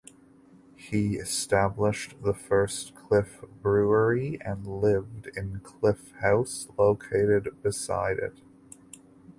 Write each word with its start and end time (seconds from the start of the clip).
He 0.75 1.17
established 1.17 2.23
the 2.23 2.33
first 2.33 2.95
Cliff 2.95 3.43
Brewery 3.61 4.41
and 4.43 4.65
lived 4.65 5.27
in 5.37 5.59
Cliff 5.59 6.11
House 6.21 6.67
located 6.75 7.55
beside 7.61 8.17
it. 8.17 8.39